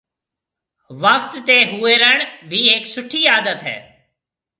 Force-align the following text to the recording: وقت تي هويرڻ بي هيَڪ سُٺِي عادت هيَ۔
وقت 1.03 1.33
تي 1.49 1.57
هويرڻ 1.73 2.17
بي 2.49 2.59
هيَڪ 2.69 2.83
سُٺِي 2.95 3.21
عادت 3.35 3.59
هيَ۔ 3.67 3.77